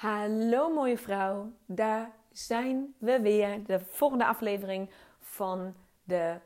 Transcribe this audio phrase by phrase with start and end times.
[0.00, 3.64] Hallo mooie vrouw, daar zijn we weer.
[3.64, 6.36] De volgende aflevering van de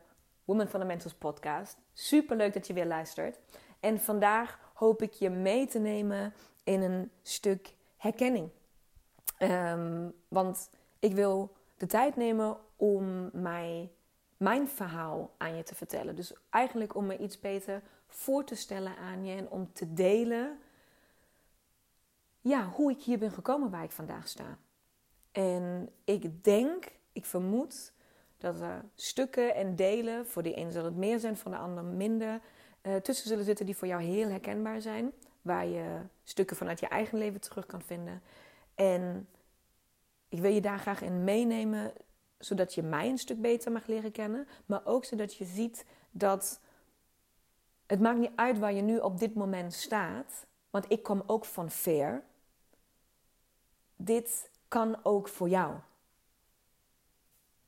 [0.45, 1.79] Woman Fundamentals podcast.
[1.93, 3.39] Super leuk dat je weer luistert.
[3.81, 8.51] En vandaag hoop ik je mee te nemen in een stuk herkenning.
[9.39, 13.93] Ehm, want ik wil de tijd nemen om mij,
[14.37, 16.17] mijn verhaal aan je te vertellen.
[16.17, 20.59] Dus eigenlijk om me iets beter voor te stellen aan je en om te delen
[22.45, 24.59] ja, hoe ik hier ben gekomen waar ik vandaag sta.
[25.33, 27.93] En ik denk, ik vermoed
[28.39, 31.85] dat er stukken en delen, voor de een zal het meer zijn, voor de ander
[31.85, 32.41] minder,
[32.83, 35.13] uh, tussen zullen zitten die voor jou heel herkenbaar zijn.
[35.43, 38.23] Waar je stukken vanuit je eigen leven terug kan vinden.
[38.75, 39.29] En
[40.29, 41.93] ik wil je daar graag in meenemen,
[42.39, 44.49] zodat je mij een stuk beter mag leren kennen.
[44.67, 46.61] Maar ook zodat je ziet dat
[47.87, 50.47] het maakt niet uit waar je nu op dit moment staat.
[50.71, 52.25] Want ik kom ook van ver
[53.97, 55.75] dit kan ook voor jou.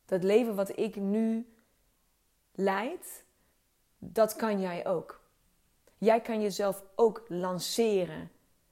[0.05, 1.47] Dat leven wat ik nu
[2.53, 3.25] leid,
[3.99, 5.21] dat kan jij ook.
[5.99, 8.31] Jij kan jezelf ook lanceren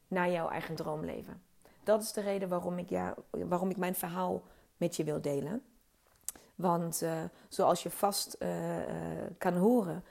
[0.08, 1.42] naar jouw eigen droomleven.
[1.83, 4.42] Dat is de reden waarom ik, ja, waarom ik mijn verhaal
[4.77, 5.62] met je wil delen.
[6.55, 8.86] Want uh, zoals je vast uh, uh,
[9.39, 10.05] kan horen,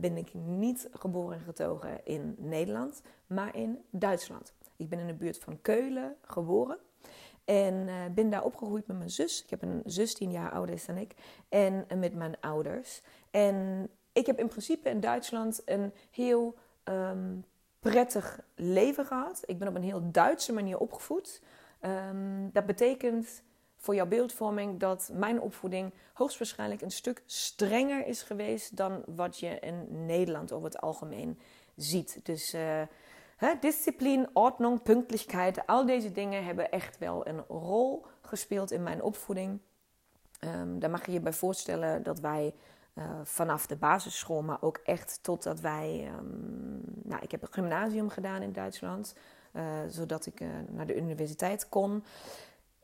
[0.00, 4.52] ben ik niet geboren en getogen in Nederland, maar in Duitsland.
[4.82, 6.78] Ik ben in de buurt van Keulen geboren.
[7.44, 9.42] En uh, ben daar opgegroeid met mijn zus.
[9.42, 11.14] Ik heb een zus, tien jaar ouder is dan ik.
[11.48, 13.02] En uh, met mijn ouders.
[13.30, 17.44] En ik heb in principe in Duitsland een heel um,
[17.80, 19.42] prettig leven gehad.
[19.46, 21.42] Ik ben op een heel Duitse manier opgevoed.
[21.80, 23.42] Um, dat betekent
[23.76, 29.58] voor jouw beeldvorming dat mijn opvoeding hoogstwaarschijnlijk een stuk strenger is geweest dan wat je
[29.58, 31.38] in Nederland over het algemeen
[31.76, 32.20] ziet.
[32.22, 32.82] Dus uh,
[33.60, 39.60] Discipline, ordnung, pünktlichkeit, al deze dingen hebben echt wel een rol gespeeld in mijn opvoeding.
[40.40, 42.54] Um, daar mag je je bij voorstellen dat wij
[42.94, 46.10] uh, vanaf de basisschool, maar ook echt totdat wij.
[46.18, 49.14] Um, nou, ik heb een gymnasium gedaan in Duitsland,
[49.52, 52.04] uh, zodat ik uh, naar de universiteit kon.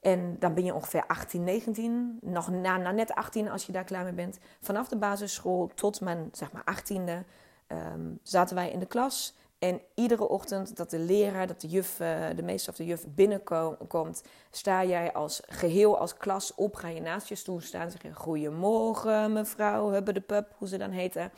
[0.00, 3.84] En dan ben je ongeveer 18, 19, nog na, na net 18 als je daar
[3.84, 4.38] klaar mee bent.
[4.60, 7.26] Vanaf de basisschool tot mijn zeg maar 18e
[7.69, 9.36] um, zaten wij in de klas.
[9.58, 13.06] En iedere ochtend dat de leraar, dat de juf, eh, de meester of de juf
[13.08, 18.02] binnenkomt, sta jij als geheel, als klas op, ga je naast je stoel staan, zeg
[18.02, 21.32] je goedemorgen mevrouw, hebben de pup, hoe ze dan heten.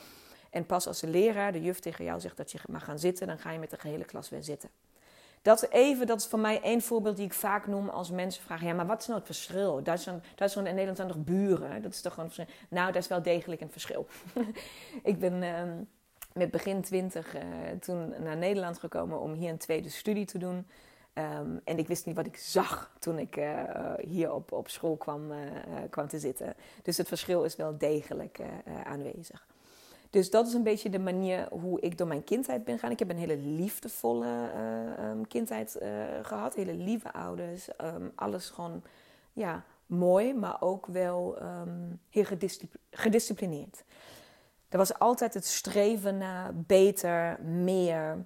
[0.49, 3.27] En pas als de leraar, de juf tegen jou zegt dat je mag gaan zitten,
[3.27, 4.69] dan ga je met de gehele klas weer zitten.
[5.41, 8.67] Dat even, dat is voor mij één voorbeeld die ik vaak noem als mensen vragen:
[8.67, 9.83] ja, maar wat is nou het verschil?
[9.83, 11.81] Duitsland, Duitsland en Nederland zijn toch buren?
[11.81, 12.31] Dat is toch gewoon.
[12.69, 14.07] Nou, dat is wel degelijk een verschil.
[15.03, 15.43] ik ben.
[15.43, 15.83] Ehm,
[16.33, 17.41] met begin twintig uh,
[17.79, 20.67] toen naar Nederland gekomen om hier een tweede studie te doen.
[21.13, 23.63] Um, en ik wist niet wat ik zag toen ik uh,
[23.99, 25.37] hier op, op school kwam, uh,
[25.89, 26.55] kwam te zitten.
[26.83, 28.39] Dus het verschil is wel degelijk
[28.85, 29.47] aanwezig.
[30.09, 32.91] Dus dat is een beetje de manier hoe ik door mijn kindheid ben gegaan.
[32.91, 34.49] Ik heb een hele liefdevolle
[34.99, 35.79] um, kindheid
[36.21, 36.55] gehad.
[36.55, 37.69] Hele lieve ouders.
[37.81, 38.83] Um, alles gewoon
[39.33, 41.37] ja, mooi, maar ook wel
[42.09, 42.25] heel
[42.91, 43.83] gedisciplineerd.
[44.71, 48.25] Er was altijd het streven naar beter, meer.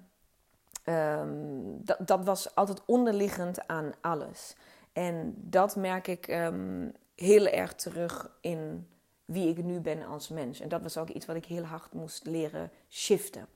[0.84, 4.56] Um, dat, dat was altijd onderliggend aan alles.
[4.92, 8.86] En dat merk ik um, heel erg terug in
[9.24, 10.60] wie ik nu ben als mens.
[10.60, 13.46] En dat was ook iets wat ik heel hard moest leren shiften.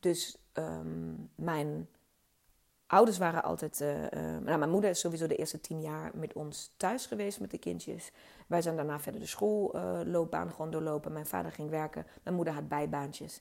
[0.00, 1.88] Dus um, mijn
[2.90, 3.80] ouders waren altijd.
[3.80, 7.40] Uh, uh, nou, mijn moeder is sowieso de eerste tien jaar met ons thuis geweest
[7.40, 8.12] met de kindjes.
[8.46, 11.12] Wij zijn daarna verder de schoolloopbaan uh, gewoon doorlopen.
[11.12, 12.06] Mijn vader ging werken.
[12.22, 13.40] Mijn moeder had bijbaantjes.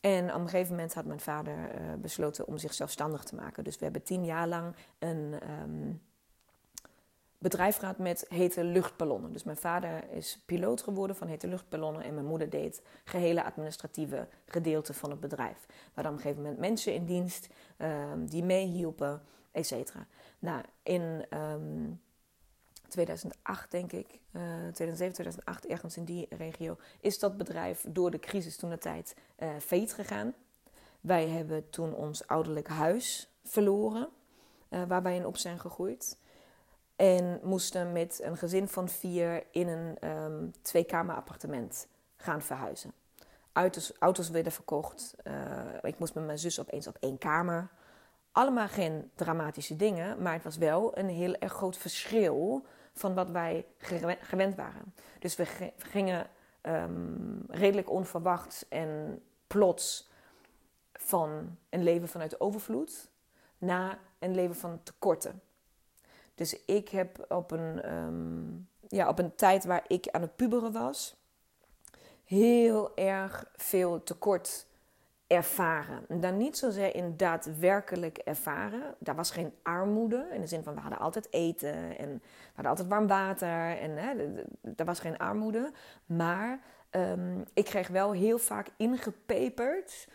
[0.00, 1.56] En op een gegeven moment had mijn vader
[2.00, 3.64] besloten om zich zelfstandig te maken.
[3.64, 5.34] Dus we hebben tien jaar lang een.
[5.62, 6.00] Um,
[7.38, 9.32] bedrijf gehad met hete luchtballonnen.
[9.32, 14.28] Dus mijn vader is piloot geworden van hete luchtballonnen en mijn moeder deed gehele administratieve
[14.46, 15.66] gedeelte van het bedrijf.
[15.94, 19.22] Waar dan op een gegeven moment mensen in dienst um, die meehielpen,
[19.52, 20.06] et cetera.
[20.38, 22.00] Nou, in um,
[22.88, 24.42] 2008 denk ik, uh,
[24.72, 29.16] 2007, 2008, ergens in die regio, is dat bedrijf door de crisis toen de tijd
[29.38, 30.34] uh, failliet gegaan.
[31.00, 34.08] Wij hebben toen ons ouderlijk huis verloren,
[34.70, 36.18] uh, waar wij in op zijn gegroeid.
[36.98, 41.86] En moesten met een gezin van vier in een um, tweekamer appartement
[42.16, 42.92] gaan verhuizen.
[43.98, 45.14] Auto's, werden verkocht.
[45.24, 45.34] Uh,
[45.82, 47.68] ik moest met mijn zus opeens op één kamer.
[48.32, 53.30] Allemaal geen dramatische dingen, maar het was wel een heel erg groot verschil van wat
[53.30, 53.66] wij
[54.20, 54.94] gewend waren.
[55.18, 56.26] Dus we gingen
[56.62, 60.10] um, redelijk onverwachts en plots
[60.92, 63.08] van een leven vanuit overvloed
[63.58, 65.42] naar een leven van tekorten.
[66.38, 70.72] Dus ik heb op een, ehm, ja, op een tijd waar ik aan het puberen
[70.72, 71.16] was,
[72.24, 74.66] heel erg veel tekort
[75.26, 76.20] ervaren.
[76.20, 78.94] Dan niet zozeer in daadwerkelijk ervaren.
[78.98, 80.28] Daar was geen armoede.
[80.32, 83.78] In de zin van we hadden altijd eten en we hadden altijd warm water.
[83.78, 84.14] En hè,
[84.76, 85.72] er was geen armoede.
[86.06, 90.08] Maar um, ik kreeg wel heel vaak ingepeperd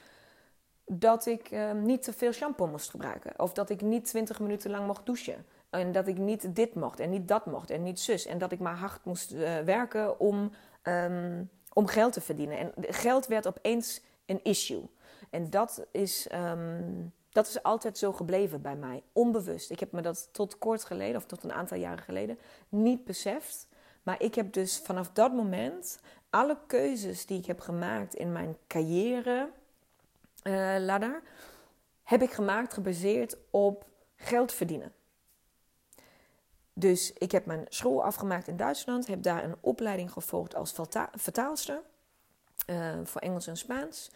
[0.85, 3.39] dat ik um, niet te veel shampoo moest gebruiken.
[3.39, 5.45] Of dat ik niet 20 minuten lang mocht douchen.
[5.73, 8.25] En dat ik niet dit mocht en niet dat mocht en niet zus.
[8.25, 10.51] En dat ik maar hard moest uh, werken om,
[10.83, 12.57] um, om geld te verdienen.
[12.57, 14.89] En geld werd opeens een issue.
[15.29, 19.71] En dat is, um, dat is altijd zo gebleven bij mij, onbewust.
[19.71, 22.37] Ik heb me dat tot kort geleden, of tot een aantal jaren geleden,
[22.69, 23.67] niet beseft.
[24.03, 25.99] Maar ik heb dus vanaf dat moment
[26.29, 29.49] alle keuzes die ik heb gemaakt in mijn carrière
[30.43, 31.21] uh, ladder,
[32.03, 33.85] heb ik gemaakt gebaseerd op
[34.15, 34.93] geld verdienen.
[36.73, 40.75] Dus ik heb mijn school afgemaakt in Duitsland, heb daar een opleiding gevolgd als
[41.15, 41.81] vertaalster
[42.67, 44.11] uh, voor Engels en Spaans.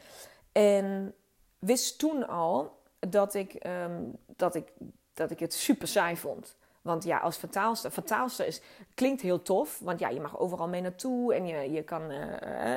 [0.51, 1.13] En
[1.59, 4.71] wist toen al dat ik, um, dat ik,
[5.13, 6.56] dat ik het super saai vond.
[6.81, 8.62] Want ja, als vertaalster, vertaalster is,
[8.94, 9.80] klinkt heel tof.
[9.80, 12.12] Want ja, je mag overal mee naartoe en je, je kan.
[12.12, 12.75] Uh,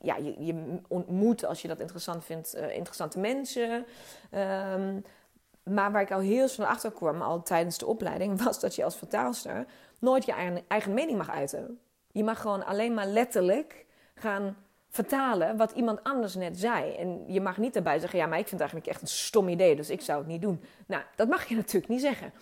[0.00, 3.86] ja, je, je ontmoet, als je dat interessant vindt, interessante mensen.
[4.32, 5.04] Um,
[5.64, 8.84] maar waar ik al heel snel achter kwam, al tijdens de opleiding, was dat je
[8.84, 9.66] als vertaalster
[9.98, 11.80] nooit je eigen, mening mag uiten.
[12.12, 14.56] Je mag gewoon alleen maar letterlijk gaan
[14.88, 16.94] vertalen wat iemand anders net zei.
[16.94, 19.48] En je mag niet daarbij zeggen: ja, maar ik vind het eigenlijk echt een stom
[19.48, 20.62] idee, dus ik zou het niet doen.
[20.86, 22.32] Nou, dat mag je natuurlijk niet zeggen.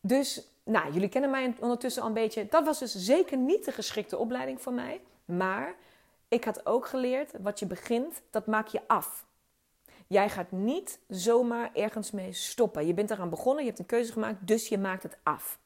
[0.00, 2.46] Dus, nou, jullie kennen mij ondertussen al een beetje.
[2.46, 5.00] Dat was dus zeker niet de geschikte opleiding voor mij.
[5.24, 5.74] Maar
[6.28, 9.24] ik had ook geleerd: wat je begint, dat maak je af.
[10.10, 12.86] Jij gaat niet zomaar ergens mee stoppen.
[12.86, 15.58] Je bent eraan begonnen, je hebt een keuze gemaakt, dus je maakt het af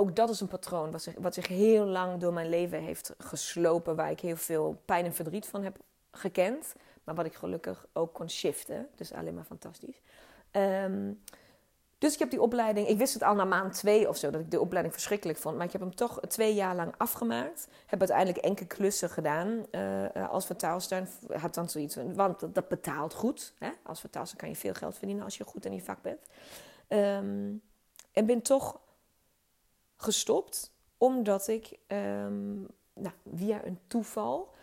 [0.00, 3.14] ook dat is een patroon wat zich, wat zich heel lang door mijn leven heeft
[3.18, 5.78] geslopen, waar ik heel veel pijn en verdriet van heb
[6.10, 8.88] gekend, maar wat ik gelukkig ook kon shiften.
[8.94, 10.00] Dus alleen maar fantastisch.
[10.52, 11.22] Um,
[12.00, 14.40] dus ik heb die opleiding, ik wist het al na maand twee of zo, dat
[14.40, 15.56] ik de opleiding verschrikkelijk vond.
[15.56, 17.68] Maar ik heb hem toch twee jaar lang afgemaakt.
[17.86, 21.08] Heb uiteindelijk enkele klussen gedaan uh, als vertaalster.
[21.32, 23.52] Had dan zoiets, want dat, betaalt goed.
[23.58, 23.70] Hè?
[23.82, 26.20] Als vertaalster kan je veel geld verdienen als je goed in je vak bent.
[26.88, 27.62] Um,
[28.12, 28.80] en ben toch
[29.96, 34.54] gestopt omdat ik um, nou, via een toeval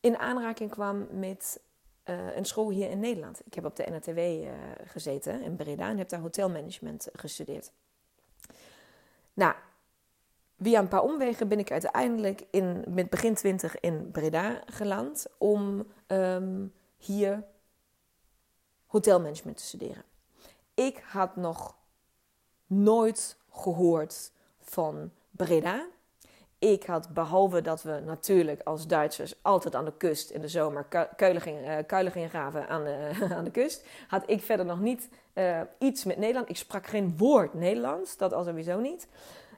[0.00, 1.60] in aanraking kwam met
[2.08, 3.40] uh, een school hier in Nederland.
[3.46, 7.72] Ik heb op de NRTW uh, eh, gezeten in Breda en heb daar hotelmanagement gestudeerd.
[9.34, 9.54] Nou,
[10.60, 15.86] via een paar omwegen ben ik uiteindelijk in, met begin twintig in Breda geland om
[16.06, 17.44] um, hier
[18.86, 20.02] hotelmanagement te studeren.
[20.74, 21.76] Ik had nog
[22.66, 25.86] nooit gehoord van Breda.
[26.58, 30.86] Ik had, behalve dat we natuurlijk als Duitsers altijd aan de kust in de zomer
[31.16, 31.42] kuilen
[32.10, 36.16] gingen, graven aan de, aan de kust, had ik verder nog niet uh, iets met
[36.16, 36.48] Nederland.
[36.48, 39.08] Ik sprak geen woord Nederlands, dat al sowieso niet.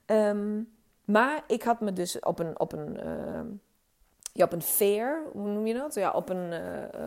[0.06, 0.72] Um,
[1.04, 3.40] maar ik had me dus op een, op een, uh,
[4.32, 5.94] ja, op een fair, hoe noem je dat?
[5.94, 6.52] Ja, op een,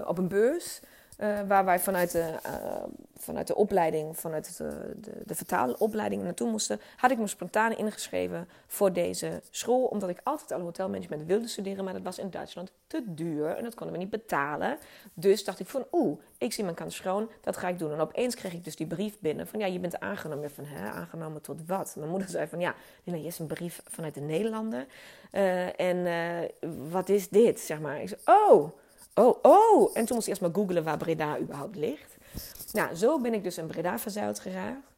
[0.06, 0.82] op een beurs
[1.20, 2.84] uh, waar wij vanuit de, uh,
[3.16, 8.48] vanuit de opleiding, vanuit de, de, de vertaalopleiding naartoe moesten, had ik me spontaan ingeschreven
[8.68, 9.86] voor deze school.
[9.86, 13.64] Omdat ik altijd al hotelmanagement wilde studeren, maar dat was in Duitsland te duur en
[13.64, 14.78] dat konden we niet betalen.
[15.14, 17.92] Dus dacht ik van, oeh, ik zie mijn kans schoon, dat ga ik doen.
[17.92, 20.52] En opeens kreeg ik dus die brief binnen van, ja, je bent aangenomen.
[20.52, 21.96] Van, hè, aangenomen tot wat?
[21.98, 24.88] Mijn moeder zei van, ja, je is een brief vanuit de Nederlanden.
[25.32, 26.08] Uh, en
[26.90, 28.02] wat is dit, zeg maar.
[28.02, 28.82] Ik zei, oh...
[29.16, 29.92] Oh, oh!
[29.94, 32.18] En toen moest ik eerst maar googlen waar Breda überhaupt ligt.
[32.72, 34.92] Nou, zo ben ik dus in Breda verzeild geraakt.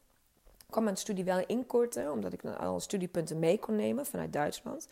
[0.44, 4.88] Ik kwam mijn studie wel inkorten, omdat ik al studiepunten mee kon nemen vanuit Duitsland.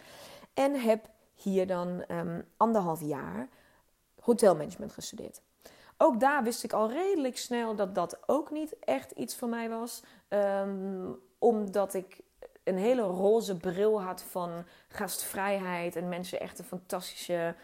[0.55, 3.49] En heb hier dan um, anderhalf jaar
[4.21, 5.41] hotelmanagement gestudeerd.
[5.97, 9.69] Ook daar wist ik al redelijk snel dat dat ook niet echt iets voor mij
[9.69, 10.03] was.
[10.29, 12.21] Um, omdat ik
[12.65, 17.55] een hele roze bril had van gastvrijheid en mensen echt een fantastische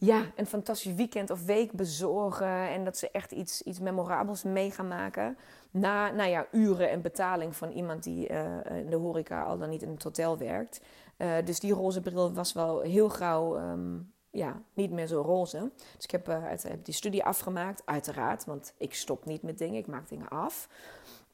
[0.00, 2.68] ja, een fantastisch weekend of week bezorgen.
[2.68, 5.36] En dat ze echt iets, iets memorabels mee gaan maken.
[5.70, 9.68] Na nou ja, uren en betaling van iemand die uh, in de horeca al dan
[9.68, 10.80] niet in het hotel werkt.
[11.16, 15.70] Uh, dus die roze bril was wel heel gauw um, ja, niet meer zo roze.
[15.96, 18.44] Dus ik heb, heb die studie afgemaakt, uiteraard.
[18.44, 20.68] Want ik stop niet met dingen, ik maak dingen af.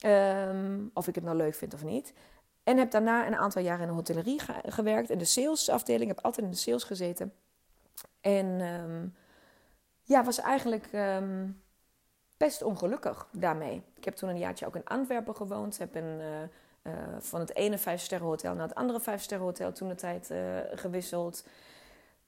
[0.05, 2.13] Um, of ik het nou leuk vind of niet.
[2.63, 5.09] En heb daarna een aantal jaar in de hotellerie gewerkt.
[5.09, 7.33] In de salesafdeling, heb altijd in de sales gezeten.
[8.25, 9.15] En um,
[10.03, 11.61] ja, was eigenlijk um,
[12.37, 13.83] best ongelukkig daarmee.
[13.95, 15.77] Ik heb toen een jaartje ook in Antwerpen gewoond.
[15.77, 16.21] Heb in,
[16.83, 20.33] uh, van het ene vijfsterrenhotel naar het andere vijfsterrenhotel toen de tijd
[20.73, 21.43] gewisseld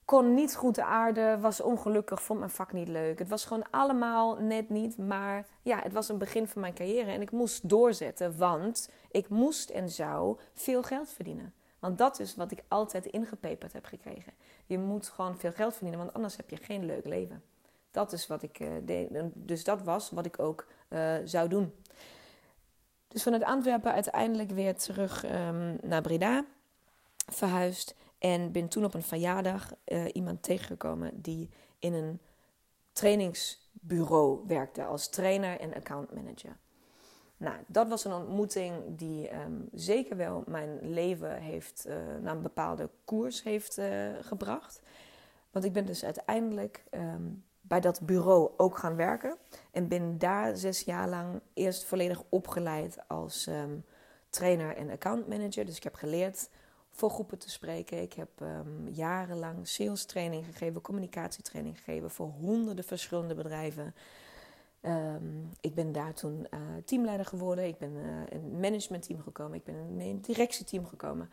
[0.08, 3.20] kon niet goed de aarde, was ongelukkig, vond mijn vak niet leuk.
[3.20, 7.12] Het was gewoon allemaal net niet, maar ja, het was een begin van mijn carrière
[7.12, 11.54] en ik moest doorzetten, want ik moest en zou veel geld verdienen.
[11.80, 14.34] Want dat is wat ik altijd ingepeperd heb gekregen.
[14.66, 17.44] Je moet gewoon veel geld verdienen, want anders heb je geen leuk leven.
[17.92, 19.10] Dat is wat ik uh, deed.
[19.34, 21.74] Dus dat was wat ik ook uh, zou doen.
[23.08, 26.46] Dus vanuit Antwerpen uiteindelijk weer terug um, naar Breda
[27.28, 27.96] verhuisd.
[28.18, 32.20] En ben toen op een verjaardag uh, iemand tegengekomen die in een
[32.92, 36.58] trainingsbureau werkte als trainer en account manager.
[37.38, 42.42] Nou, dat was een ontmoeting die um, zeker wel mijn leven heeft uh, naar een
[42.42, 44.82] bepaalde koers heeft uh, gebracht.
[45.52, 49.38] Want ik ben dus uiteindelijk um, bij dat bureau ook gaan werken.
[49.72, 53.86] En ben daar zes jaar lang eerst volledig opgeleid als um,
[54.30, 55.66] trainer en account manager.
[55.66, 56.50] Dus ik heb geleerd
[56.92, 58.02] voor groepen te spreken.
[58.02, 58.30] Ik heb
[58.86, 63.96] jarenlang sales training gegeven, communicatietraining gegeven voor honderden verschillende bedrijven.
[64.82, 67.68] Um, ik ben daar toen uh, teamleider geworden.
[67.68, 67.96] Ik ben
[68.30, 69.58] in het managementteam gekomen.
[69.58, 71.30] Ik ben in het directieteam gekomen.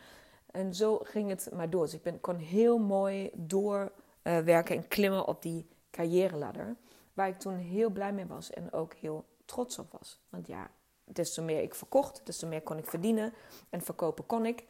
[0.51, 1.85] En zo ging het maar door.
[1.85, 6.77] Dus ik ben, kon heel mooi doorwerken uh, en klimmen op die carrière-ladder.
[7.13, 10.21] Waar ik toen heel blij mee was en ook heel trots op was.
[10.29, 10.71] Want ja,
[11.05, 13.33] des te meer ik verkocht, des te meer kon ik verdienen.
[13.71, 14.65] En verkopen kon ik.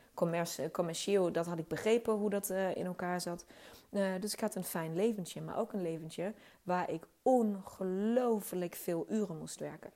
[0.73, 3.45] Commercieel, dat had ik begrepen hoe dat in elkaar zat.
[3.95, 9.07] Uh, dus ik had een fijn leventje, maar ook een leventje waar ik ongelooflijk veel
[9.09, 9.91] uren moest werken.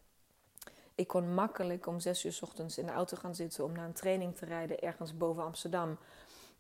[0.95, 3.93] Ik kon makkelijk om zes uur ochtends in de auto gaan zitten om naar een
[3.93, 5.99] training te rijden ergens boven Amsterdam.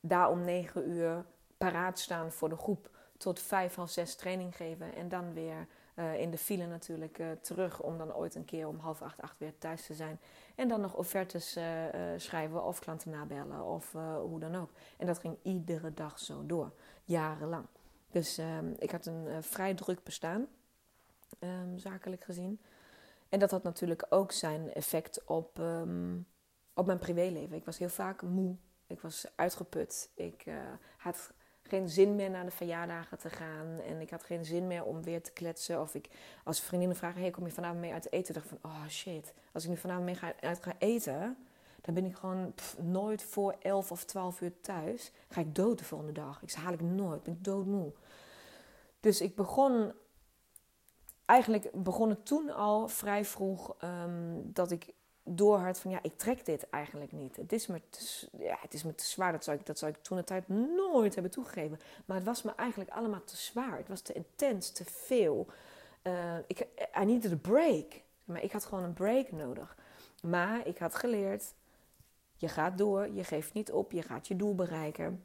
[0.00, 1.24] Daar om negen uur
[1.56, 6.20] paraat staan voor de groep tot vijf, half zes training geven en dan weer uh,
[6.20, 9.38] in de file natuurlijk uh, terug om dan ooit een keer om half acht, acht
[9.38, 10.20] weer thuis te zijn.
[10.54, 11.58] En dan nog offertes
[12.16, 13.92] schrijven of klanten nabellen of
[14.22, 14.70] hoe dan ook.
[14.96, 16.72] En dat ging iedere dag zo door,
[17.08, 17.66] jarenlang.
[18.10, 20.46] Dus ehm, ik had een vrij druk bestaan,
[21.40, 22.60] um, zakelijk gezien.
[23.28, 26.26] En dat had natuurlijk ook zijn effect op, um,
[26.74, 27.56] op mijn privéleven.
[27.56, 28.56] Ik was heel vaak moe.
[28.86, 30.10] Ik was uitgeput.
[30.14, 30.46] Ik
[30.96, 33.80] had geen zin meer naar de verjaardagen te gaan.
[33.80, 35.80] En ik had geen zin meer om weer te kletsen.
[35.80, 36.08] Of ik
[36.44, 38.34] als vriendinnen vragen, hey, kom je vanavond mee uit eten?
[38.34, 41.36] dacht van, oh shit, als ik nu vanavond mee ga, uit ga eten...
[41.88, 45.12] dan ben ik gewoon nooit voor 11 of 12 uur thuis.
[45.28, 46.42] Ga ik dood de volgende dag.
[46.42, 47.92] Ik haal ik nooit, ben doodmoe.
[49.00, 49.92] Dus ik begon...
[51.24, 54.92] Eigenlijk begon het toen al vrij vroeg um, dat ik
[55.22, 57.36] doorhad van ja, ik trek dit eigenlijk niet.
[57.36, 59.32] Het is me te, ja, het is me te zwaar.
[59.32, 61.80] Dat zou, ik, dat zou ik toen de tijd nooit hebben toegegeven.
[62.04, 63.76] Maar het was me eigenlijk allemaal te zwaar.
[63.76, 65.46] Het was te intens, te veel.
[66.02, 66.66] Uh, ik,
[67.00, 68.02] I needed a break.
[68.24, 69.76] Maar ik had gewoon een break nodig.
[70.22, 71.52] Maar ik had geleerd,
[72.38, 75.22] je gaat door, je geeft niet op, je gaat je doel bereiken.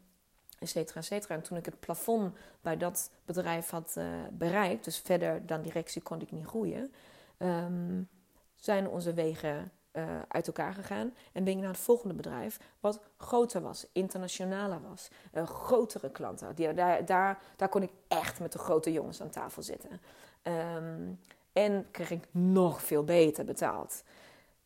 [0.60, 1.36] Etcetera, etcetera.
[1.36, 6.02] En toen ik het plafond bij dat bedrijf had uh, bereikt, dus verder dan directie
[6.02, 6.94] kon ik niet groeien,
[7.38, 8.10] um,
[8.56, 11.14] zijn onze wegen uh, uit elkaar gegaan.
[11.32, 15.10] En ben ik naar het volgende bedrijf, wat groter was, internationaler was.
[15.34, 16.56] Uh, grotere klanten.
[16.56, 20.02] Die, daar, daar, daar kon ik echt met de grote jongens aan tafel zitten.
[20.44, 21.20] Um,
[21.54, 24.04] en kreeg ik nog veel beter betaald.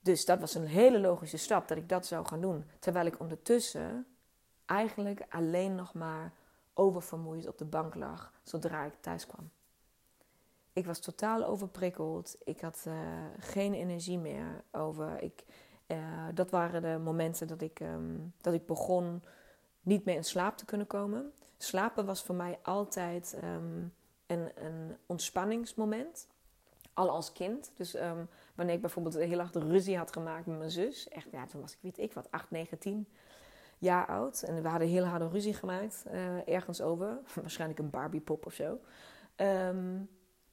[0.07, 2.65] Dus dat was een hele logische stap dat ik dat zou gaan doen.
[2.79, 4.05] Terwijl ik ondertussen
[4.65, 6.33] eigenlijk alleen nog maar
[6.73, 9.49] oververmoeid op de bank lag zodra ik thuis kwam.
[10.73, 12.37] Ik was totaal overprikkeld.
[12.43, 12.93] Ik had uh,
[13.39, 15.21] geen energie meer over.
[15.21, 15.43] Ik,
[15.87, 15.97] uh,
[16.33, 19.23] dat waren de momenten dat ik, um, dat ik begon
[19.81, 21.33] niet meer in slaap te kunnen komen.
[21.57, 23.93] Slapen was voor mij altijd um,
[24.27, 26.27] een, een ontspanningsmoment.
[26.97, 27.71] Al als kind.
[27.75, 31.09] Dus um, wanneer ik bijvoorbeeld heel hard ruzie had gemaakt met mijn zus.
[31.09, 33.07] Echt, ja, toen was ik, weet ik wat, 8, 9, 10
[33.77, 34.41] jaar oud.
[34.41, 36.03] En we hadden heel harde ruzie gemaakt.
[36.11, 37.19] Uh, ergens over.
[37.41, 38.79] Waarschijnlijk een Barbiepop of zo.
[39.35, 40.09] Um,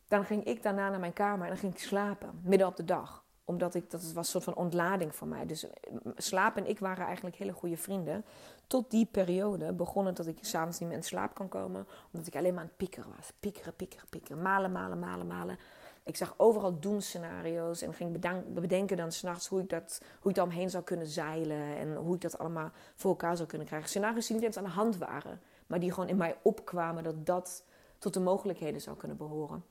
[0.08, 2.84] dan ging ik daarna naar mijn kamer en dan ging ik slapen, midden op de
[2.84, 3.24] dag.
[3.44, 5.46] Omdat ik, dat was een soort van ontlading voor mij.
[5.46, 5.70] Dus eh,
[6.16, 8.24] slaap en ik waren eigenlijk hele goede vrienden.
[8.66, 11.86] Tot die periode begon het dat ik s'avonds niet meer in slaap kan komen.
[12.12, 13.32] Omdat ik alleen maar aan het piekeren was.
[13.40, 14.42] Piekeren, piekeren, piekeren.
[14.42, 15.58] Malen, malen, malen, malen.
[16.04, 18.20] Ik zag overal doenscenario's en ging
[18.54, 21.76] bedenken dan s'nachts hoe ik dat hoe ik omheen zou kunnen zeilen.
[21.76, 23.88] En hoe ik dat allemaal voor elkaar zou kunnen krijgen.
[23.88, 25.40] Scenario's die niet eens aan de hand waren.
[25.66, 27.64] Maar die gewoon in mij opkwamen dat dat
[27.98, 29.64] tot de mogelijkheden zou kunnen behoren.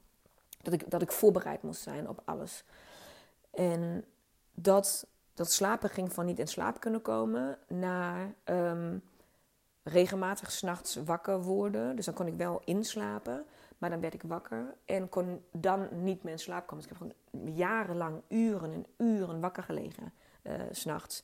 [0.61, 2.63] Dat ik, dat ik voorbereid moest zijn op alles.
[3.51, 4.05] En
[4.53, 9.03] dat, dat slapen ging van niet in slaap kunnen komen naar um,
[9.83, 11.95] regelmatig s'nachts wakker worden.
[11.95, 13.45] Dus dan kon ik wel inslapen.
[13.83, 16.83] Maar dan werd ik wakker en kon dan niet meer in slaap komen.
[16.83, 20.13] Dus ik heb gewoon jarenlang uren en uren wakker gelegen,
[20.43, 21.23] uh, s'nachts.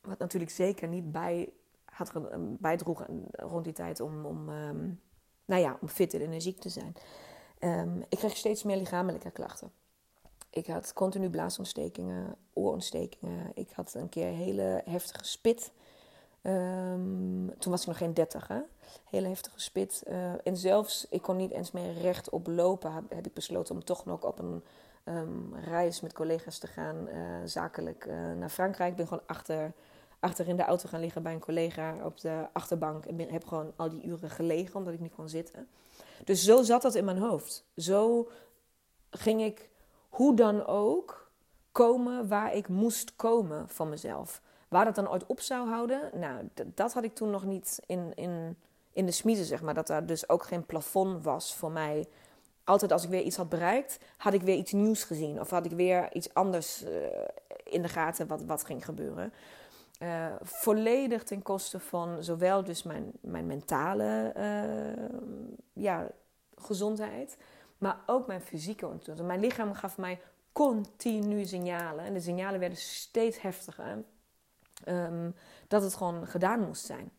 [0.00, 1.52] Wat natuurlijk zeker niet bij,
[1.84, 2.12] had,
[2.60, 5.00] bijdroeg rond die tijd om, om, um,
[5.44, 6.94] nou ja, om fit en energiek te zijn.
[7.60, 9.72] Um, ik kreeg steeds meer lichamelijke klachten.
[10.50, 13.50] Ik had continu blaasontstekingen, oorontstekingen.
[13.54, 15.72] Ik had een keer hele heftige spit.
[16.46, 18.60] Um, toen was ik nog geen dertig, hè.
[19.04, 20.02] Hele heftige spit.
[20.08, 22.92] Uh, en zelfs, ik kon niet eens meer rechtop lopen.
[22.92, 24.64] Heb, ik besloten om toch nog op een
[25.04, 27.08] um, reis met collega's te gaan.
[27.08, 28.90] Uh, zakelijk uh, naar Frankrijk.
[28.90, 29.72] Ik ben gewoon achter,
[30.20, 33.04] achter in de auto gaan liggen bij een collega op de achterbank.
[33.04, 35.68] En heb gewoon al die uren gelegen, omdat ik niet kon zitten.
[36.24, 37.64] Dus zo zat dat in mijn hoofd.
[37.76, 38.28] Zo
[39.10, 39.70] ging ik
[40.08, 41.30] hoe dan ook
[41.72, 44.42] komen waar ik moest komen van mezelf.
[44.68, 48.12] Waar dat dan ooit op zou houden, nou, dat had ik toen nog niet in,
[48.14, 48.56] in,
[48.92, 49.74] in de smiezen, zeg maar.
[49.74, 52.06] Dat daar dus ook geen plafond was voor mij.
[52.64, 55.40] Altijd als ik weer iets had bereikt, had ik weer iets nieuws gezien.
[55.40, 56.90] Of had ik weer iets anders uh,
[57.64, 59.32] in de gaten wat, wat ging gebeuren.
[60.02, 65.04] Uh, volledig ten koste van zowel dus mijn, mijn mentale uh,
[65.72, 66.10] ja,
[66.56, 67.36] gezondheid,
[67.78, 69.26] maar ook mijn fysieke ontwikkeling.
[69.26, 70.20] Mijn lichaam gaf mij
[70.52, 72.04] continu signalen.
[72.04, 74.04] En de signalen werden steeds heftiger.
[74.88, 75.34] Um,
[75.68, 77.12] dat het gewoon gedaan moest zijn.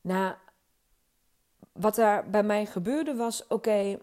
[0.00, 0.34] Nou,
[1.72, 3.98] wat er bij mij gebeurde was: oké,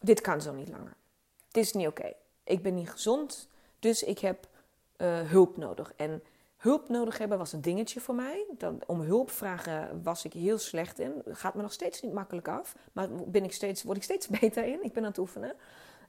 [0.00, 0.96] dit kan zo niet langer.
[1.50, 2.12] Dit is niet oké.
[2.44, 4.48] Ik ben niet gezond, dus ik heb
[4.96, 5.92] uh, hulp nodig.
[5.96, 6.22] En
[6.56, 8.44] hulp nodig hebben was een dingetje voor mij.
[8.58, 11.22] Dan, om hulp vragen was ik heel slecht in.
[11.26, 12.76] Gaat me nog steeds niet makkelijk af.
[12.92, 14.84] Maar ben ik steeds, word ik steeds beter in.
[14.84, 15.54] Ik ben aan het oefenen.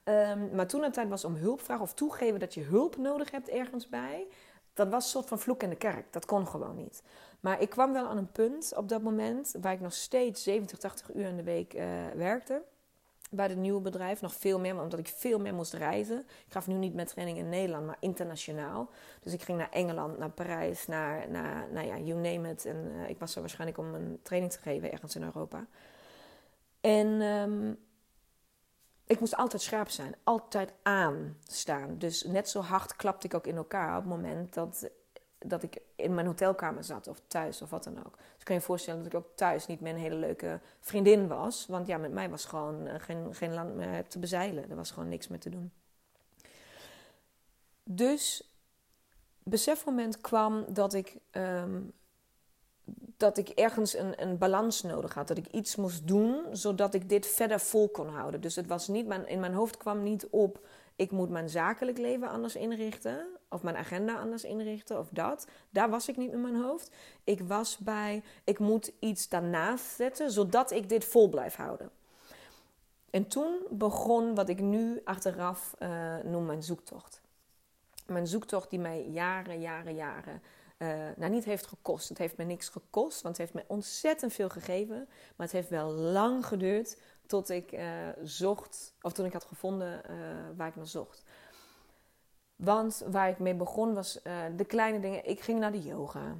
[0.08, 3.30] Um, maar toen het tijd was om hulp vragen of toegeven dat je hulp nodig
[3.30, 4.26] hebt ergens bij.
[4.72, 6.12] Dat was een soort van vloek in de kerk.
[6.12, 7.02] Dat kon gewoon niet.
[7.40, 10.78] Maar ik kwam wel aan een punt op dat moment waar ik nog steeds 70,
[10.78, 11.82] 80 uur in de week uh,
[12.14, 12.62] werkte
[13.30, 14.20] bij het nieuwe bedrijf.
[14.20, 16.18] Nog veel meer, omdat ik veel meer moest reizen.
[16.18, 18.90] Ik gaf nu niet met training in Nederland, maar internationaal.
[19.20, 22.64] Dus ik ging naar Engeland, naar Parijs, naar, naar nou ja, you name it.
[22.64, 25.66] En uh, ik was er waarschijnlijk om een training te geven ergens in Europa.
[26.80, 27.78] En um,
[29.08, 31.98] ik moest altijd scherp zijn, altijd aanstaan.
[31.98, 34.90] Dus net zo hard klapte ik ook in elkaar op het moment dat,
[35.38, 38.16] dat ik in mijn hotelkamer zat of thuis of wat dan ook.
[38.34, 41.66] Dus kan je je voorstellen dat ik ook thuis niet een hele leuke vriendin was.
[41.66, 44.70] Want ja, met mij was gewoon uh, geen, geen land meer te bezeilen.
[44.70, 45.72] Er was gewoon niks meer te doen.
[47.84, 48.52] Dus
[49.42, 51.92] besefmoment kwam dat ik um,
[53.18, 55.28] dat ik ergens een, een balans nodig had.
[55.28, 58.40] Dat ik iets moest doen zodat ik dit verder vol kon houden.
[58.40, 60.66] Dus het was niet, mijn, in mijn hoofd kwam niet op.
[60.96, 63.26] Ik moet mijn zakelijk leven anders inrichten.
[63.48, 64.98] Of mijn agenda anders inrichten.
[64.98, 65.46] Of dat.
[65.70, 66.90] Daar was ik niet in mijn hoofd.
[67.24, 68.22] Ik was bij.
[68.44, 70.30] Ik moet iets daarnaast zetten.
[70.30, 71.90] Zodat ik dit vol blijf houden.
[73.10, 77.20] En toen begon wat ik nu achteraf uh, noem mijn zoektocht.
[78.06, 80.42] Mijn zoektocht die mij jaren, jaren, jaren
[80.78, 82.08] uh, nou niet heeft gekost.
[82.08, 85.08] Het heeft me niks gekost, want het heeft me ontzettend veel gegeven.
[85.36, 87.82] Maar het heeft wel lang geduurd tot ik uh,
[88.22, 90.16] zocht, of toen ik had gevonden uh,
[90.56, 91.22] waar ik naar zocht.
[92.56, 94.20] Want waar ik mee begon was
[94.56, 95.28] de kleine dingen.
[95.28, 96.36] Ik ging naar de yoga.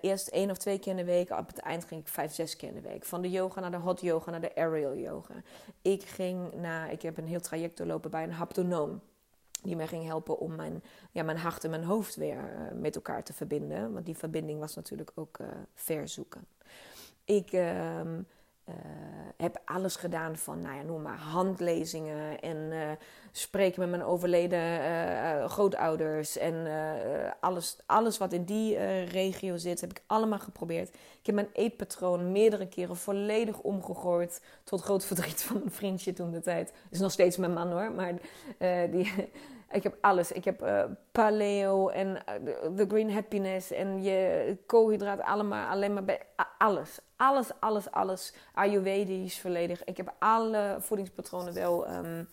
[0.00, 1.30] eerst één of twee keer in de week.
[1.30, 3.04] Op het eind ging ik vijf, zes keer in de week.
[3.04, 5.34] Van de yoga naar de hot yoga naar de aerial yoga.
[5.82, 9.00] Ik ging naar, ik heb een heel traject doorlopen bij een haptonoom
[9.62, 12.94] die mij ging helpen om mijn, ja, mijn hart en mijn hoofd weer uh, met
[12.94, 13.92] elkaar te verbinden.
[13.92, 16.46] Want die verbinding was natuurlijk ook uh, verzoeken.
[17.24, 17.52] Ik
[18.70, 22.72] uh, heb alles gedaan van, nou ja, noem maar handlezingen en
[23.32, 24.60] spreken met mijn overleden
[25.50, 26.38] grootouders.
[26.38, 26.66] En
[27.40, 30.88] alles, alles wat in die regio zit, heb ik allemaal geprobeerd.
[30.88, 34.42] Ik heb mijn eetpatroon meerdere keren volledig omgegooid.
[34.64, 36.72] Tot groot verdriet van een vriendje toen de tijd.
[36.90, 38.14] Is nog steeds mijn man hoor, maar
[38.90, 39.30] die
[39.70, 40.32] ik heb alles.
[40.32, 45.68] Ik heb uh, paleo en de uh, green happiness en je koolhydraten allemaal.
[45.68, 46.20] Alleen maar bij
[46.58, 46.98] alles.
[47.16, 48.34] Alles, alles, alles.
[48.54, 49.84] Ayurvedisch volledig.
[49.84, 52.28] Ik heb alle voedingspatronen wel um,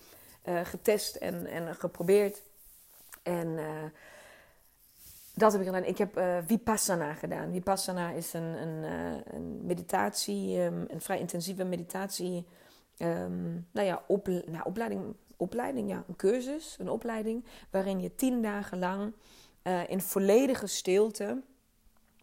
[0.46, 2.42] uh, getest en, en geprobeerd.
[3.24, 3.60] En
[5.34, 5.84] dat heb ik gedaan.
[5.84, 7.52] Ik heb Vipassana gedaan.
[7.52, 8.84] Vipassana is een, een,
[9.34, 12.48] een meditatie, um, een vrij intensieve meditatie.
[12.98, 14.30] Um, nou ja, op,
[14.64, 19.14] opleiding opleiding, ja, een cursus, een opleiding, waarin je tien dagen lang
[19.64, 21.42] uh, in volledige stilte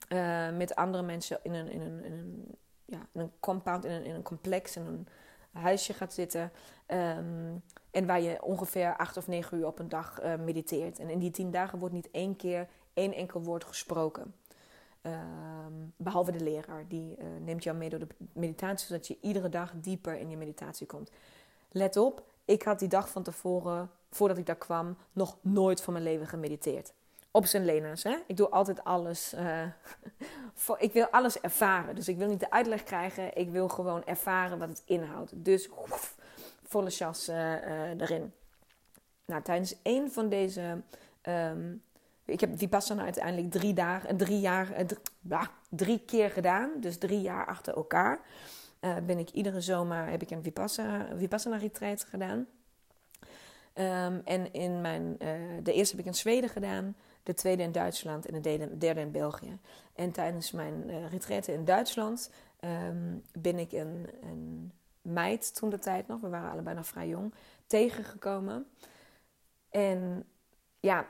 [0.08, 4.14] uh, met andere mensen in een, in een, een, ja, een compound, in een, in
[4.14, 5.06] een complex, in een
[5.52, 6.52] huisje gaat zitten.
[6.86, 10.98] Um, en waar je ongeveer acht of negen uur op een dag uh, mediteert.
[10.98, 14.34] En in die tien dagen wordt niet één keer één enkel woord gesproken.
[15.02, 19.72] Ehm, behalve de leraar, die neemt jou mee door de meditatie, zodat je iedere dag
[19.76, 21.10] dieper in je meditatie komt.
[21.70, 25.92] Let op, ik had die dag van tevoren, voordat ik daar kwam, nog nooit van
[25.92, 26.92] mijn leven gemediteerd.
[27.30, 28.16] Op zijn lena's, hè?
[28.26, 29.34] Ik doe altijd alles.
[30.54, 31.94] Voor, ik wil alles ervaren.
[31.94, 35.32] Dus ik wil niet de uitleg krijgen, ik wil gewoon ervaren wat het inhoudt.
[35.34, 35.68] Dus
[36.62, 38.32] volle chas uh, erin.
[39.24, 40.82] Nou, tijdens een van deze
[41.22, 41.82] um,
[42.24, 46.70] ik heb Vipassana uiteindelijk drie, dagen, drie, jaar, eh, drie keer gedaan.
[46.80, 48.20] Dus drie jaar achter elkaar.
[48.84, 52.46] Uh, ben ik iedere zomer heb ik een Vipassana, Vipassana retreat gedaan.
[53.74, 55.28] Um, en in mijn, uh,
[55.62, 56.96] de eerste heb ik in Zweden gedaan.
[57.22, 59.58] De tweede in Duitsland en de derde, in België.
[59.94, 66.06] En tijdens mijn uh, in Duitsland um, ben ik een, een meid toen de tijd
[66.06, 67.34] nog, we waren allebei nog vrij jong,
[67.66, 68.66] tegengekomen.
[69.70, 70.24] En
[70.80, 71.06] ja,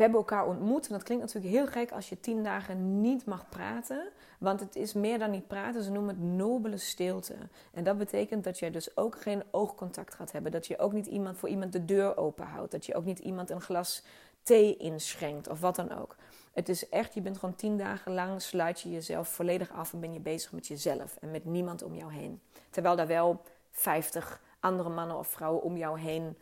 [0.00, 0.86] we hebben elkaar ontmoet.
[0.86, 4.08] En dat klinkt natuurlijk heel gek als je tien dagen niet mag praten.
[4.38, 5.82] Want het is meer dan niet praten.
[5.82, 7.34] Ze noemen het nobele stilte.
[7.72, 10.52] En dat betekent dat je dus ook geen oogcontact gaat hebben.
[10.52, 12.72] Dat je ook niet iemand voor iemand de deur open houdt.
[12.72, 14.02] Dat je ook niet iemand een glas
[14.42, 16.16] thee inschenkt of wat dan ook.
[16.52, 20.00] Het is echt, je bent gewoon tien dagen lang, sluit je jezelf volledig af en
[20.00, 22.40] ben je bezig met jezelf en met niemand om jou heen.
[22.70, 26.36] Terwijl daar wel 50 andere mannen of vrouwen om jou heen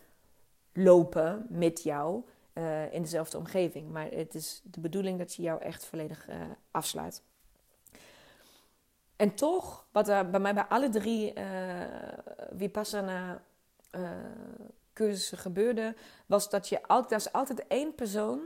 [0.72, 2.22] lopen met jou
[2.58, 3.90] uh, in dezelfde omgeving.
[3.90, 6.34] Maar het is de bedoeling dat je jou echt volledig uh,
[6.70, 7.22] afsluit.
[9.16, 11.44] En toch, wat er bij mij bij alle drie uh,
[12.56, 13.42] Vipassana
[14.92, 15.94] cursussen gebeurde,
[16.26, 18.40] was dat je altijd, daar is altijd één persoon,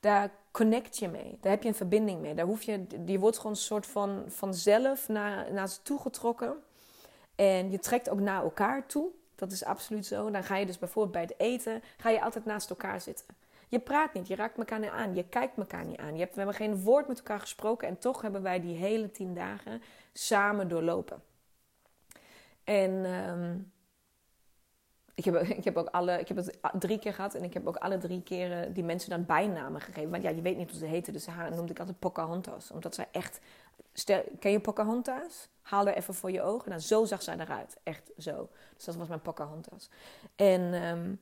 [0.00, 1.38] daar connect je mee.
[1.40, 2.34] Daar heb je een verbinding mee.
[2.34, 6.54] Daar hoef je, die wordt gewoon een soort van vanzelf naar, naar ze toe getrokken.
[7.34, 9.10] En je trekt ook naar elkaar toe.
[9.36, 10.30] Dat is absoluut zo.
[10.30, 13.26] Dan ga je dus bijvoorbeeld bij het eten, ga je altijd naast elkaar zitten.
[13.68, 16.12] Je praat niet, je raakt elkaar niet aan, je kijkt elkaar niet aan.
[16.12, 19.10] Je hebt, we hebben geen woord met elkaar gesproken en toch hebben wij die hele
[19.10, 21.22] tien dagen samen doorlopen.
[22.64, 23.72] En um,
[25.16, 27.66] ik, heb, ik, heb ook alle, ik heb het drie keer gehad en ik heb
[27.66, 30.10] ook alle drie keren die mensen dan bijnamen gegeven.
[30.10, 32.70] Want ja, je weet niet hoe ze heten, dus haar noemde ik altijd Pocahontas.
[32.70, 33.40] Omdat zij echt...
[34.38, 35.48] Ken je Pocahontas?
[35.62, 36.68] Haal er even voor je ogen.
[36.70, 37.76] Nou, zo zag zij eruit.
[37.82, 38.48] Echt zo.
[38.74, 39.90] Dus dat was mijn Pocahontas.
[40.34, 41.20] En um,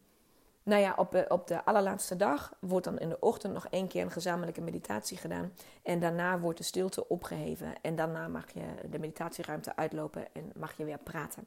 [0.62, 3.88] nou ja, op, eh, op de allerlaatste dag wordt dan in de ochtend nog één
[3.88, 5.52] keer een gezamenlijke meditatie gedaan.
[5.82, 7.74] En daarna wordt de stilte opgeheven.
[7.82, 11.46] En daarna mag je de meditatieruimte uitlopen en mag je weer praten.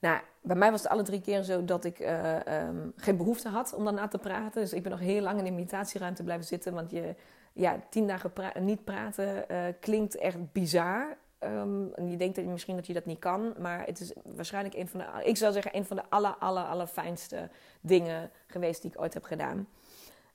[0.00, 3.48] Nou, bij mij was het alle drie keer zo dat ik uh, um, geen behoefte
[3.48, 4.60] had om daarna te praten.
[4.60, 6.74] Dus ik ben nog heel lang in de meditatieruimte blijven zitten.
[6.74, 7.14] Want je,
[7.52, 11.16] ja, tien dagen niet praten uh, klinkt echt bizar.
[11.44, 14.88] Um, en je denkt misschien dat je dat niet kan, maar het is waarschijnlijk een
[14.88, 16.34] van de, ik zou zeggen, een van de aller,
[16.64, 17.48] aller fijnste
[17.80, 19.68] dingen geweest die ik ooit heb gedaan.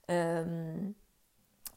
[0.06, 0.96] Um,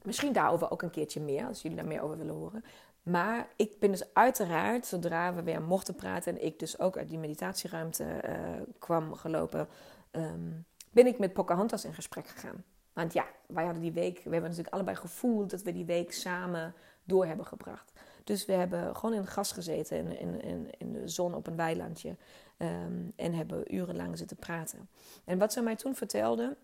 [0.04, 2.63] misschien daarover ook een keertje meer, als jullie daar meer over willen horen.
[3.08, 7.10] Maar ik ben dus uiteraard, zodra we weer mochten praten en ik dus ook uit
[7.10, 9.67] die meditatieruimte uh, kwam gelopen,
[10.12, 12.63] um, ben ik met Pocahontas in gesprek gegaan.
[12.93, 16.13] Want ja, wij hadden die week, we hebben natuurlijk allebei gevoeld dat we die week
[16.13, 17.91] samen door hebben gebracht.
[18.24, 21.56] Dus we hebben gewoon in het gas gezeten in, in, in, de zon op een
[21.56, 22.15] weilandje.
[22.58, 24.89] Um, en hebben urenlang zitten praten.
[25.26, 26.58] En wat zij mij toen vertelde,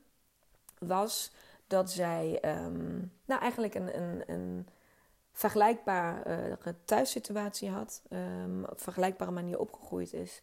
[0.79, 1.34] was
[1.67, 4.67] dat zij um, nou eigenlijk een, een, een
[5.34, 8.02] vergelijkbare uh, thuissituatie had.
[8.10, 10.41] Um, op vergelijkbare manier opgegroeid is.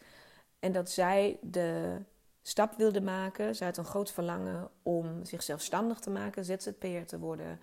[0.59, 1.98] En dat zij de
[2.42, 3.57] stap wilde maken.
[3.57, 7.61] Zij had een groot verlangen om zich zelfstandig te maken, ZZP'er te worden.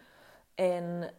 [0.56, 1.13] En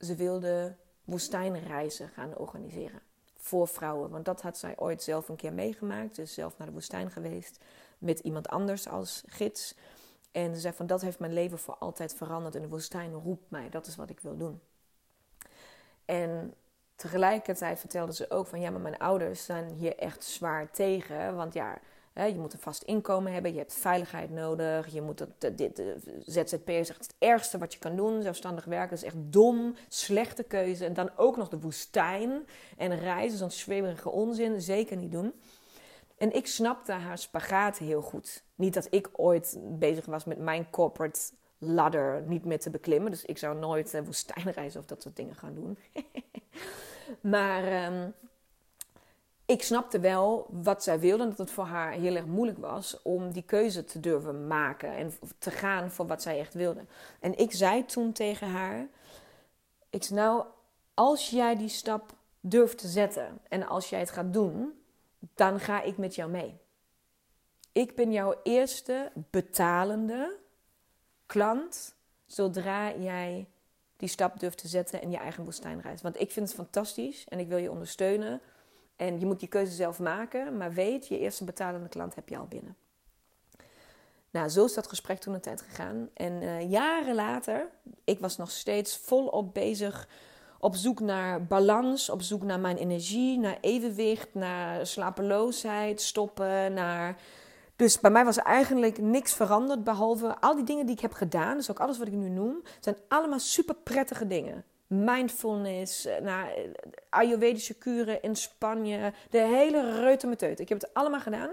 [0.00, 3.00] ze wilde woestijnreizen gaan organiseren
[3.36, 4.10] voor vrouwen.
[4.10, 6.16] Want dat had zij ooit zelf een keer meegemaakt.
[6.16, 7.58] Dus zelf naar de woestijn geweest
[7.98, 9.74] met iemand anders als gids.
[10.36, 12.54] En ze zei van dat heeft mijn leven voor altijd veranderd.
[12.54, 14.60] En de woestijn roept mij, dat is wat ik wil doen.
[16.04, 16.54] En
[16.96, 21.36] tegelijkertijd vertelde ze ook van ja, maar mijn ouders zijn hier echt zwaar tegen.
[21.36, 21.78] Want ja,
[22.14, 24.86] je moet een vast inkomen hebben, je hebt veiligheid nodig.
[24.86, 25.82] Je moet dat, dit,
[26.26, 28.22] ZZP is echt het ergste wat je kan doen.
[28.22, 30.84] Zelfstandig werken is echt dom, slechte keuze.
[30.84, 32.46] En dan ook nog de woestijn
[32.76, 35.32] en reizen, zo'n zweverige onzin, zeker niet doen.
[36.16, 38.44] En ik snapte haar spagaat heel goed.
[38.54, 41.20] Niet dat ik ooit bezig was met mijn corporate
[41.58, 43.10] ladder niet meer te beklimmen.
[43.10, 45.78] Dus ik zou nooit uh, woestijnreizen of dat soort dingen gaan doen.
[47.32, 48.14] maar um,
[49.46, 51.28] ik snapte wel wat zij wilde.
[51.28, 54.96] Dat het voor haar heel erg moeilijk was om die keuze te durven maken.
[54.96, 56.84] En te gaan voor wat zij echt wilde.
[57.20, 58.86] En ik zei toen tegen haar:
[59.90, 60.44] Ik zei, nou,
[60.94, 64.80] als jij die stap durft te zetten en als jij het gaat doen,
[65.34, 66.58] dan ga ik met jou mee.
[67.72, 70.38] Ik ben jouw eerste betalende
[71.26, 71.94] klant
[72.26, 73.48] zodra jij
[73.96, 76.02] die stap durft te zetten in je eigen woestijnreis.
[76.02, 78.40] Want ik vind het fantastisch en ik wil je ondersteunen.
[78.96, 82.36] En je moet die keuze zelf maken, maar weet, je eerste betalende klant heb je
[82.36, 82.76] al binnen.
[84.30, 86.10] Nou, zo is dat gesprek toen een tijd gegaan.
[86.14, 87.68] En uh, jaren later,
[88.04, 90.08] ik was nog steeds volop bezig
[90.66, 97.16] op zoek naar balans, op zoek naar mijn energie, naar evenwicht, naar slapeloosheid, stoppen, naar...
[97.76, 101.56] Dus bij mij was eigenlijk niks veranderd, behalve al die dingen die ik heb gedaan,
[101.56, 104.64] dus ook alles wat ik nu noem, zijn allemaal super prettige dingen.
[104.86, 106.42] Mindfulness, eh,
[107.08, 110.60] Ayurvedische kuren in Spanje, de hele reutemeteut.
[110.60, 111.50] Ik heb het allemaal gedaan.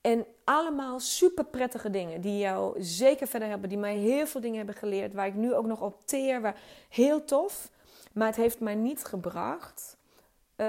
[0.00, 4.56] En allemaal super prettige dingen die jou zeker verder hebben, die mij heel veel dingen
[4.56, 7.72] hebben geleerd, waar ik nu ook nog op teer, waar heel tof.
[8.14, 9.96] Maar het heeft mij niet gebracht
[10.56, 10.66] uh,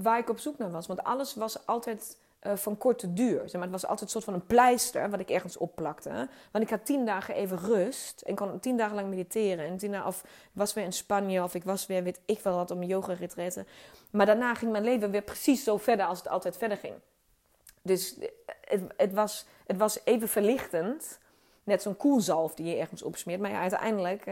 [0.00, 0.86] waar ik op zoek naar was.
[0.86, 3.40] Want alles was altijd uh, van korte duur.
[3.40, 6.28] Zeg maar, het was altijd een soort van een pleister wat ik ergens opplakte.
[6.50, 9.66] Want ik had tien dagen even rust en kon tien dagen lang mediteren.
[9.66, 12.54] En tien dagen, of was weer in Spanje of ik was weer, weet ik wel
[12.54, 13.66] wat, om yoga retretten.
[14.10, 16.94] Maar daarna ging mijn leven weer precies zo verder als het altijd verder ging.
[17.82, 18.28] Dus eh,
[18.60, 21.18] het, het, was, het was even verlichtend.
[21.64, 23.40] Net zo'n koelzalf die je ergens opsmeert.
[23.40, 24.24] Maar uiteindelijk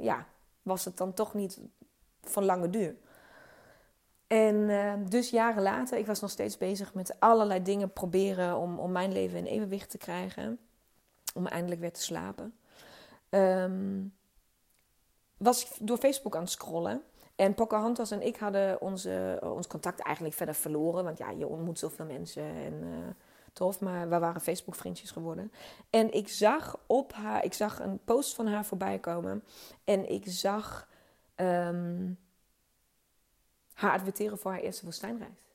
[0.00, 0.26] ja,
[0.62, 1.60] was het dan toch niet
[2.22, 2.96] van lange duur.
[4.26, 8.78] En uh, dus jaren later, ik was nog steeds bezig met allerlei dingen proberen om,
[8.78, 10.58] om mijn leven in evenwicht te krijgen.
[11.34, 12.54] Om eindelijk weer te slapen.
[13.30, 14.14] Um,
[15.36, 17.02] was ik door Facebook aan het scrollen.
[17.36, 21.04] En Pocahontas en ik hadden onze, ons contact eigenlijk verder verloren.
[21.04, 22.88] Want ja, je ontmoet zoveel mensen en uh,
[23.52, 23.80] tof.
[23.80, 25.52] Maar we waren Facebook vriendjes geworden.
[25.90, 29.44] En ik zag op haar, ik zag een post van haar voorbij komen.
[29.84, 30.88] En ik zag
[31.40, 32.18] um,
[33.72, 35.50] haar adverteren voor haar eerste woestijnreis.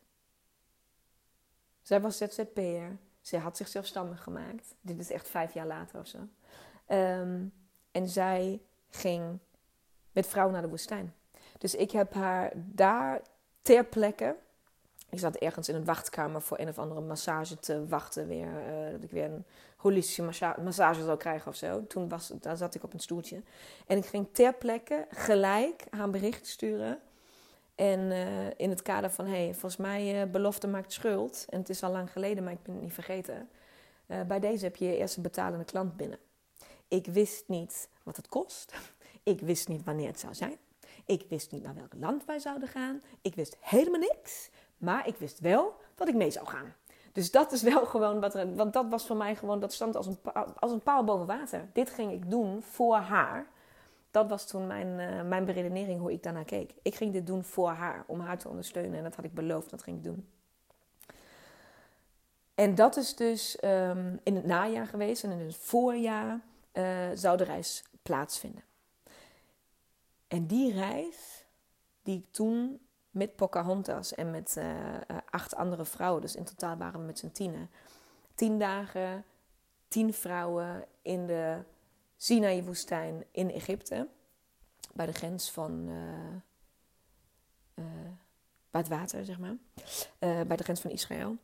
[1.81, 2.97] Zij was ZZP'er.
[3.21, 4.75] Zij had zich zelfstandig gemaakt.
[4.81, 6.17] Dit is echt vijf jaar later of zo.
[6.87, 7.53] Um,
[7.91, 9.39] en zij ging
[10.11, 11.13] met vrouwen naar de woestijn.
[11.57, 13.21] Dus ik heb haar daar
[13.61, 14.35] ter plekke.
[15.09, 18.27] Ik zat ergens in een wachtkamer voor een of andere massage te wachten.
[18.27, 19.45] Weer, uh, dat ik weer een
[19.85, 21.87] holistische massage, massage zou krijgen of zo.
[21.87, 23.41] Toen was, daar zat ik op een stoeltje.
[23.87, 26.99] En ik ging ter plekke gelijk haar bericht sturen.
[27.75, 31.45] En uh, in het kader van, hey, volgens mij uh, belofte maakt schuld.
[31.49, 33.49] En het is al lang geleden, maar ik ben het niet vergeten.
[34.07, 36.19] Uh, bij deze heb je je eerste betalende klant binnen.
[36.87, 38.73] Ik wist niet wat het kost.
[39.23, 40.57] Ik wist niet wanneer het zou zijn.
[41.05, 43.01] Ik wist niet naar welk land wij zouden gaan.
[43.21, 44.49] Ik wist helemaal niks.
[44.77, 46.73] Maar ik wist wel dat ik mee zou gaan.
[47.15, 48.55] Dus dat is wel gewoon wat er.
[48.55, 49.59] Want dat was voor mij gewoon.
[49.59, 50.17] Dat stond als een,
[50.59, 51.67] als een paal boven water.
[51.73, 53.47] Dit ging ik doen voor haar.
[54.11, 56.73] Dat was toen mijn, uh, mijn beredenering hoe ik daarnaar keek.
[56.81, 58.03] Ik ging dit doen voor haar.
[58.07, 58.97] Om haar te ondersteunen.
[58.97, 59.69] En dat had ik beloofd.
[59.69, 60.27] Dat ging ik doen.
[62.55, 65.23] En dat is dus um, in het najaar geweest.
[65.23, 66.39] En in het voorjaar
[66.73, 68.63] uh, zou de reis plaatsvinden.
[70.27, 71.45] En die reis,
[72.03, 72.79] die ik toen
[73.15, 74.97] met Pocahontas en met uh,
[75.29, 77.69] acht andere vrouwen, dus in totaal waren we met z'n tienen,
[78.35, 79.25] tien dagen,
[79.87, 81.63] tien vrouwen in de
[82.17, 84.07] Sinai-woestijn in Egypte,
[84.93, 85.87] bij de grens van.
[85.89, 87.85] Uh,
[88.71, 89.55] bij het water, zeg maar.
[90.19, 91.37] bij de grens van Israël.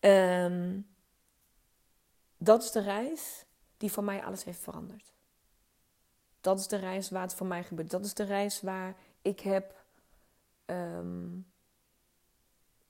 [0.00, 0.86] Um,
[2.38, 3.44] dat is de reis
[3.76, 5.12] die voor mij alles heeft veranderd.
[6.40, 7.90] Dat is de reis waar het voor mij gebeurt.
[7.90, 9.79] Dat is de reis waar ik heb
[10.70, 11.46] um,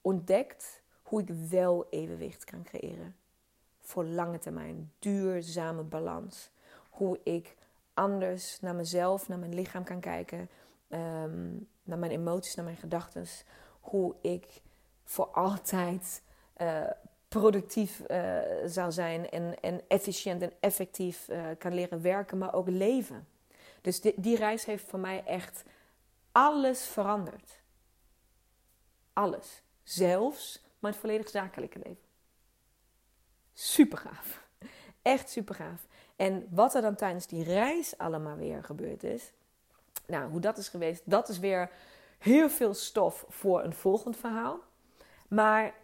[0.01, 3.17] ontdekt hoe ik wel evenwicht kan creëren.
[3.81, 6.51] Voor lange termijn, duurzame balans.
[6.91, 7.57] Hoe ik
[7.95, 10.49] anders naar mezelf, naar mijn lichaam kan kijken,
[10.89, 13.27] um, naar mijn emoties, naar mijn gedachten.
[13.81, 14.61] Hoe ik
[15.05, 16.23] voor altijd
[16.57, 16.83] uh,
[17.29, 22.69] productief uh, zou zijn en, en efficiënt en effectief uh, kan leren werken, maar ook
[22.69, 23.29] leven.
[23.81, 25.65] Dus die reis heeft voor mij echt
[26.33, 27.61] alles veranderd.
[29.13, 29.63] Alles.
[29.83, 32.09] Zelfs mijn volledig zakelijke leven.
[33.53, 34.43] Super gaaf.
[35.03, 35.87] Echt super gaaf.
[36.17, 39.33] En wat er dan tijdens die reis allemaal weer gebeurd is.
[40.07, 41.71] Nou, hoe dat is geweest, dat is weer
[42.19, 44.61] heel veel stof voor een volgend verhaal.
[45.29, 45.75] Maar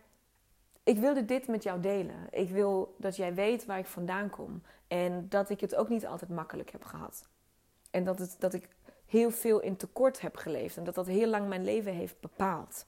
[0.82, 2.26] ik wilde dit met jou delen.
[2.30, 4.62] Ik wil dat jij weet waar ik vandaan kom.
[4.88, 7.28] En dat ik het ook niet altijd makkelijk heb gehad.
[7.90, 8.68] En dat, het, dat ik
[9.06, 10.76] heel veel in tekort heb geleefd.
[10.76, 12.86] En dat dat heel lang mijn leven heeft bepaald.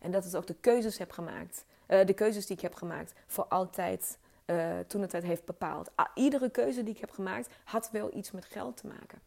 [0.00, 1.64] En dat het ook de keuzes heb gemaakt.
[1.88, 5.90] Uh, de keuzes die ik heb gemaakt voor altijd uh, toen het tijd heeft bepaald.
[6.14, 9.20] iedere keuze die ik heb gemaakt had wel iets met geld te maken.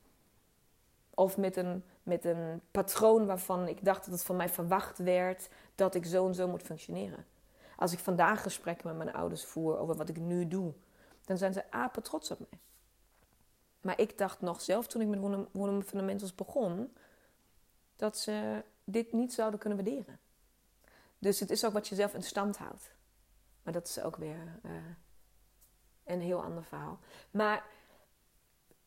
[1.14, 5.50] Of met een, met een patroon waarvan ik dacht dat het van mij verwacht werd
[5.76, 7.26] dat ik zo en zo moet functioneren.
[7.78, 10.74] Als ik vandaag gesprekken met mijn ouders voer over wat ik nu doe,
[11.26, 12.60] dan zijn ze apen trots op mij.
[13.82, 16.94] Maar ik dacht nog zelf toen ik met Women Fundamentals begon,
[17.96, 20.20] dat ze dit niet zouden kunnen waarderen.
[21.24, 22.92] Dus het is ook wat je zelf in stand houdt.
[23.64, 24.72] Maar dat is ook weer uh,
[26.04, 27.00] een heel ander verhaal.
[27.32, 27.64] Maar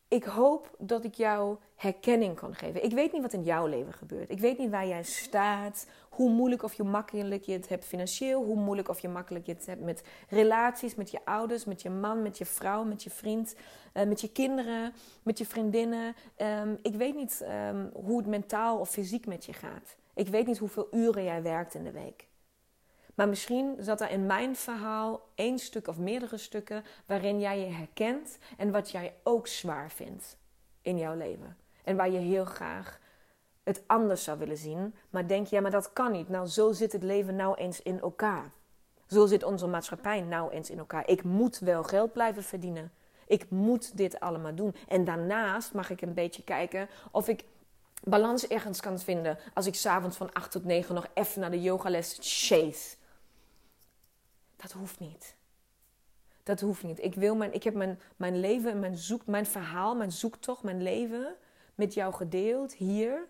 [0.07, 2.83] ik hoop dat ik jou herkenning kan geven.
[2.83, 4.29] Ik weet niet wat in jouw leven gebeurt.
[4.29, 5.87] Ik weet niet waar jij staat.
[6.09, 8.43] Hoe moeilijk of je makkelijk je het hebt financieel.
[8.43, 11.89] Hoe moeilijk of je makkelijk je het hebt met relaties, met je ouders, met je
[11.89, 13.55] man, met je vrouw, met je vriend,
[13.93, 16.15] uh, met je kinderen, met je vriendinnen.
[16.37, 19.95] Um, ik weet niet um, hoe het mentaal of fysiek met je gaat.
[20.17, 22.27] Ik weet niet hoeveel uren jij werkt in de week.
[23.15, 27.65] Maar misschien zat er in mijn verhaal één stuk of meerdere stukken waarin jij je
[27.65, 30.37] herkent en wat jij ook zwaar vindt
[30.81, 31.57] in jouw leven.
[31.83, 32.99] En waar je heel graag
[33.63, 36.29] het anders zou willen zien, maar denk ja, maar dat kan niet.
[36.29, 38.51] Nou, zo zit het leven nou eens in elkaar.
[39.07, 41.07] Zo zit onze maatschappij nou eens in elkaar.
[41.07, 42.91] Ik moet wel geld blijven verdienen.
[43.27, 44.75] Ik moet dit allemaal doen.
[44.87, 47.43] En daarnaast mag ik een beetje kijken of ik
[48.03, 51.61] balans ergens kan vinden als ik s'avonds van 8 tot 9 nog even naar de
[51.61, 52.95] yogales chase.
[54.55, 55.35] Dat hoeft niet.
[56.43, 57.03] Dat hoeft niet.
[57.03, 60.81] Ik, wil mijn, ik heb mijn, mijn leven, mijn, zoek, mijn verhaal, mijn zoektocht, mijn
[60.81, 61.35] leven
[61.75, 63.27] met jou gedeeld hier.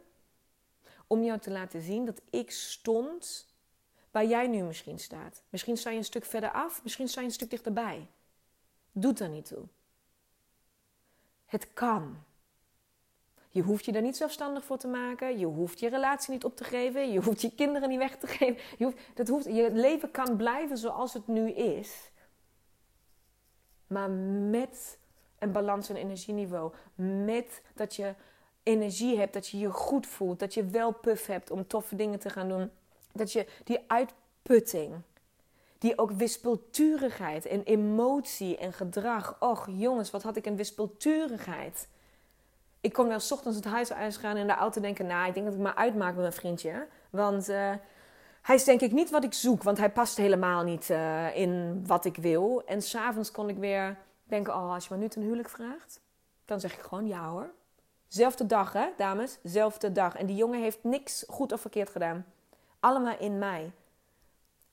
[1.07, 3.47] Om jou te laten zien dat ik stond
[4.11, 5.43] waar jij nu misschien staat.
[5.49, 8.07] Misschien sta je een stuk verder af, misschien sta je een stuk dichterbij.
[8.91, 9.67] Doet er niet toe.
[11.45, 12.23] Het kan.
[13.57, 15.39] Je hoeft je daar niet zelfstandig voor te maken.
[15.39, 17.11] Je hoeft je relatie niet op te geven.
[17.11, 18.57] Je hoeft je kinderen niet weg te geven.
[18.77, 22.11] Je, hoeft, dat hoeft, je leven kan blijven zoals het nu is.
[23.87, 24.99] Maar met
[25.39, 26.73] een balans en energieniveau.
[27.25, 28.13] Met dat je
[28.63, 30.39] energie hebt, dat je je goed voelt.
[30.39, 32.71] Dat je wel puff hebt om toffe dingen te gaan doen.
[33.11, 34.95] Dat je die uitputting,
[35.77, 39.41] die ook wispelturigheid en emotie en gedrag.
[39.41, 41.87] Och jongens, wat had ik een wispelturigheid
[42.81, 45.05] ik kon wel s ochtends het huis uit gaan en in de auto denken...
[45.05, 46.87] nou, ik denk dat ik maar uitmaak met mijn vriendje.
[47.09, 47.73] Want uh,
[48.41, 49.63] hij is denk ik niet wat ik zoek.
[49.63, 52.61] Want hij past helemaal niet uh, in wat ik wil.
[52.65, 54.55] En s'avonds kon ik weer denken...
[54.55, 55.99] oh, als je me nu ten huwelijk vraagt...
[56.45, 57.49] dan zeg ik gewoon ja hoor.
[58.07, 59.37] Zelfde dag hè, dames.
[59.43, 60.15] Zelfde dag.
[60.15, 62.25] En die jongen heeft niks goed of verkeerd gedaan.
[62.79, 63.71] Allemaal in mij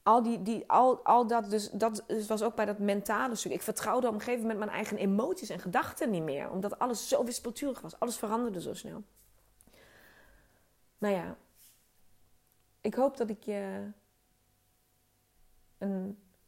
[0.05, 3.53] al, die, die, al, al dat, dus dat was ook bij dat mentale stuk.
[3.53, 6.51] Ik vertrouwde op een gegeven moment mijn eigen emoties en gedachten niet meer.
[6.51, 7.99] Omdat alles zo wispelturig was.
[7.99, 9.03] Alles veranderde zo snel.
[10.99, 11.37] Nou ja,
[12.81, 13.91] ik hoop dat ik je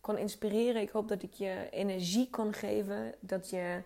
[0.00, 0.82] kon inspireren.
[0.82, 3.14] Ik hoop dat ik je energie kon geven.
[3.20, 3.82] Dat je,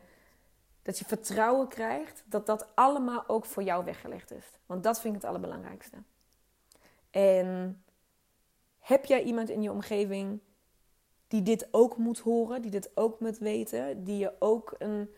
[0.82, 2.22] dat je vertrouwen krijgt.
[2.26, 4.58] Dat dat allemaal ook voor jou weggelegd is.
[4.66, 5.96] Want dat vind ik het allerbelangrijkste.
[7.10, 7.82] En
[8.80, 10.40] heb jij iemand in je omgeving
[11.28, 15.10] die dit ook moet horen, die dit ook moet weten, die je ook een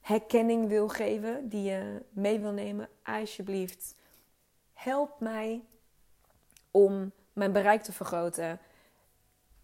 [0.00, 2.88] herkenning wil geven, die je mee wil nemen?
[3.02, 3.94] Alsjeblieft,
[4.72, 5.64] help mij
[6.70, 8.58] om mijn bereik te vergroten.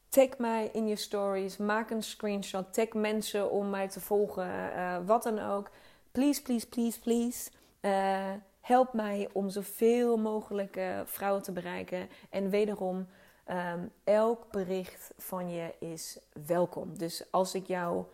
[0.09, 4.97] Tag mij in je stories, maak een screenshot, tag mensen om mij te volgen, uh,
[5.07, 5.71] wat dan ook.
[6.13, 7.51] Please, please, please, please.
[7.81, 12.09] Uh, help mij om zoveel mogelijk uh, vrouwen te bereiken.
[12.31, 13.07] En wederom,
[13.51, 16.99] Um, elk bericht van je is welkom.
[16.99, 18.05] Dus als ik jou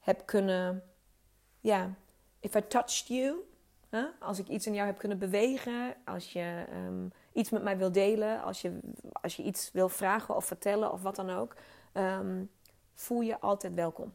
[0.00, 0.82] heb kunnen,
[1.60, 1.94] ja,
[2.40, 3.36] if I touched you,
[4.18, 7.92] als ik iets in jou heb kunnen bewegen, als je um, iets met mij wil
[7.92, 8.78] delen, als je,
[9.12, 11.56] als je iets wil vragen of vertellen of wat dan ook,
[11.92, 12.50] um,
[12.94, 14.14] voel je altijd welkom.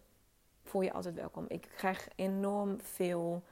[0.63, 1.45] Voel je altijd welkom.
[1.47, 3.43] Ik krijg enorm veel.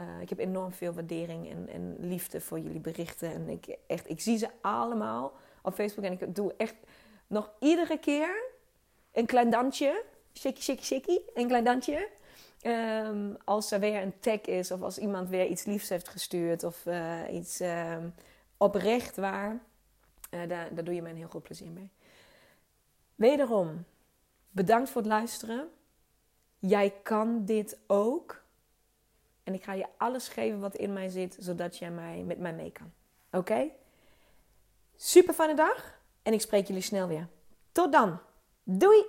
[0.00, 3.32] Uh, ik heb enorm veel waardering en, en liefde voor jullie berichten.
[3.32, 5.32] En ik, echt, ik zie ze allemaal
[5.62, 6.04] op Facebook.
[6.04, 6.74] En ik doe echt
[7.26, 8.44] nog iedere keer
[9.12, 10.04] een klein dansje.
[10.34, 11.18] Shaky, shaky, shaky.
[11.34, 12.08] Een klein dansje.
[12.62, 16.64] Um, als er weer een tag is of als iemand weer iets liefs heeft gestuurd
[16.64, 17.96] of uh, iets uh,
[18.56, 19.60] oprecht waar,
[20.30, 21.90] uh, daar, daar doe je mij een heel goed plezier mee.
[23.14, 23.84] Wederom,
[24.50, 25.68] bedankt voor het luisteren.
[26.58, 28.42] Jij kan dit ook.
[29.50, 32.52] En ik ga je alles geven wat in mij zit, zodat jij mij, met mij
[32.52, 32.92] mee kan.
[33.30, 33.70] Oké?
[34.96, 37.28] Super fijne dag en ik spreek jullie snel weer.
[37.72, 38.20] Tot dan.
[38.62, 39.04] Doei!